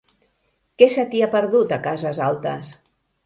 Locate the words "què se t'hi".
0.81-1.21